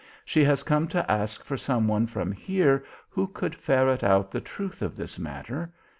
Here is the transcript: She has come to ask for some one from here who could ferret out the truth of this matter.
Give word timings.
She 0.25 0.43
has 0.45 0.63
come 0.63 0.87
to 0.87 1.11
ask 1.11 1.43
for 1.43 1.57
some 1.57 1.87
one 1.87 2.07
from 2.07 2.31
here 2.31 2.83
who 3.07 3.27
could 3.27 3.53
ferret 3.53 4.03
out 4.03 4.31
the 4.31 4.41
truth 4.41 4.81
of 4.81 4.95
this 4.95 5.19
matter. 5.19 5.71